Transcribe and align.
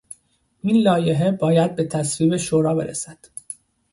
این 0.61 0.81
لایحه 0.83 1.31
باید 1.31 1.75
به 1.75 1.83
تصویب 1.87 2.33
مجلس 2.33 2.47
شورا 2.47 2.75
برسد. 2.75 3.17